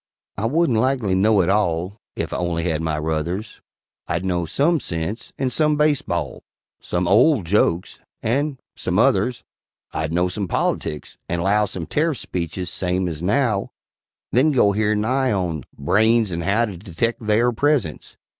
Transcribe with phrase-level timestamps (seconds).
[0.35, 3.61] I wouldn't likely know it all Ef I only had my ruthers;
[4.07, 6.41] I'd know some sense, and some base ball
[6.79, 9.43] Some old jokes, and some others:
[9.93, 13.73] I'd know some politics, and 'low Some tarif speeches same as now,
[14.31, 18.17] Then go hear Nye on "Branes and How To Detect Theyr Presence."